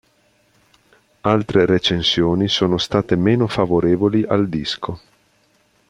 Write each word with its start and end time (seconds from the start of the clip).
Altre 1.21 1.67
recensioni 1.67 2.47
sono 2.47 2.79
state 2.79 3.15
meno 3.15 3.45
favorevoli 3.45 4.23
al 4.27 4.49
disco. 4.49 4.99